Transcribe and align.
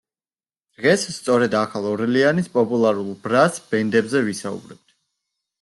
დღეს 0.79 1.03
სწორედ 1.17 1.57
ახალ 1.59 1.85
ორლეანის 1.91 2.49
პოპულარულ 2.57 3.13
ბრას 3.27 3.63
ბენდებზე 3.75 4.27
ვისაუბრებთ. 4.31 4.99